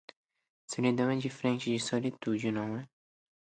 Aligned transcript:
Solidão 0.65 1.11
é 1.11 1.15
diferente 1.15 1.69
de 1.71 1.79
solitude, 1.79 2.51
não 2.51 2.75
é? 2.79 2.89